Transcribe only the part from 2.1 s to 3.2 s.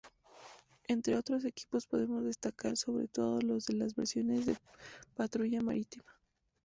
destacar sobre